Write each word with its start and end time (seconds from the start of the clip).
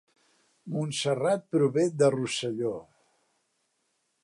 Montserrat 0.75 1.45
prové 1.57 1.85
de 1.99 2.09
Rosselló 2.17 2.73